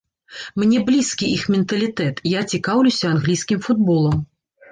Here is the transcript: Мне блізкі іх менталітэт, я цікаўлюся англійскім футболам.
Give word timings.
Мне 0.61 0.79
блізкі 0.87 1.27
іх 1.33 1.43
менталітэт, 1.55 2.23
я 2.37 2.41
цікаўлюся 2.53 3.05
англійскім 3.15 3.59
футболам. 3.67 4.17